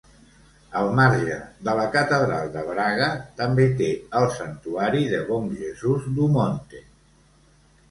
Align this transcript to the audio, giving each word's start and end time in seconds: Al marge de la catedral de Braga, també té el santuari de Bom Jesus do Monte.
Al 0.77 0.87
marge 0.99 1.35
de 1.67 1.75
la 1.79 1.83
catedral 1.95 2.49
de 2.55 2.63
Braga, 2.71 3.11
també 3.43 3.67
té 3.83 3.91
el 4.23 4.27
santuari 4.39 5.05
de 5.15 5.23
Bom 5.31 5.47
Jesus 5.63 6.11
do 6.19 6.33
Monte. 6.41 6.85